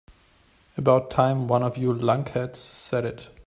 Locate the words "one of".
1.47-1.77